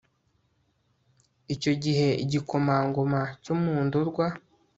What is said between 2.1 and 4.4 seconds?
igikomangoma cyo mu ndorwa